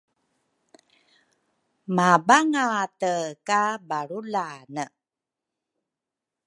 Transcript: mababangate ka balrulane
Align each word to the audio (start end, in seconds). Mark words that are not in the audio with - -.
mababangate 1.95 3.15
ka 3.47 3.63
balrulane 3.87 4.85